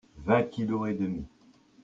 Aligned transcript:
Vingt 0.27 0.49
kilos 0.55 0.87
et 0.87 0.95
demi. 0.95 1.23